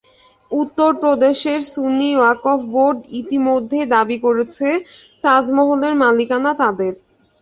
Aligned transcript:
উত্তর 0.51 0.89
প্রদেশের 1.01 1.59
সুন্নি 1.73 2.09
ওয়াক্ফ 2.15 2.45
বোর্ড 2.67 2.97
ইতিমধ্যেই 3.21 3.85
দাবি 3.95 4.17
করেছে, 4.25 4.67
তাজমহলের 5.23 5.93
মালিকানা 6.03 6.51
তাদের। 6.61 6.93